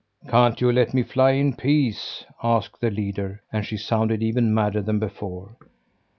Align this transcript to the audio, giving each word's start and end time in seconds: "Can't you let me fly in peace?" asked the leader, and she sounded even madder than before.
"Can't 0.27 0.59
you 0.61 0.71
let 0.71 0.95
me 0.95 1.03
fly 1.03 1.33
in 1.33 1.53
peace?" 1.53 2.25
asked 2.41 2.81
the 2.81 2.89
leader, 2.89 3.43
and 3.53 3.63
she 3.63 3.77
sounded 3.77 4.23
even 4.23 4.51
madder 4.51 4.81
than 4.81 4.97
before. 4.97 5.55